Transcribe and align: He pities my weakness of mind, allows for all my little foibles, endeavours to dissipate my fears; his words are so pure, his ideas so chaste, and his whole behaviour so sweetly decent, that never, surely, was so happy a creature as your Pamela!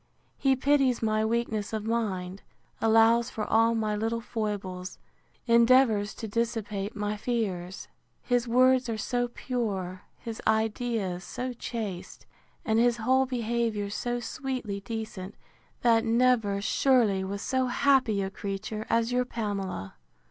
He 0.39 0.55
pities 0.55 1.03
my 1.03 1.23
weakness 1.23 1.73
of 1.73 1.85
mind, 1.85 2.41
allows 2.81 3.29
for 3.29 3.45
all 3.45 3.75
my 3.75 3.95
little 3.95 4.19
foibles, 4.19 4.97
endeavours 5.45 6.15
to 6.15 6.27
dissipate 6.27 6.95
my 6.95 7.15
fears; 7.15 7.87
his 8.23 8.47
words 8.47 8.89
are 8.89 8.97
so 8.97 9.27
pure, 9.27 10.01
his 10.17 10.41
ideas 10.47 11.23
so 11.23 11.53
chaste, 11.53 12.25
and 12.65 12.79
his 12.79 12.97
whole 12.97 13.27
behaviour 13.27 13.91
so 13.91 14.19
sweetly 14.19 14.79
decent, 14.79 15.35
that 15.81 16.03
never, 16.03 16.61
surely, 16.63 17.23
was 17.23 17.43
so 17.43 17.67
happy 17.67 18.23
a 18.23 18.31
creature 18.31 18.87
as 18.89 19.11
your 19.11 19.23
Pamela! 19.23 19.93